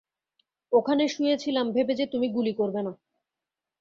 [0.71, 2.91] ওখানে শুয়ে ছিলাম ভেবে যে, তুমি গুলি করবে না।